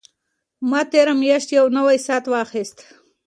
[0.69, 2.77] ما تېره میاشت یو نوی ساعت واخیست.